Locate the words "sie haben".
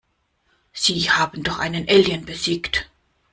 0.73-1.43